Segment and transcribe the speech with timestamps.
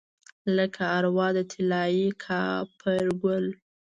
[0.57, 3.45] لکه اروا د طلايي کاپرګل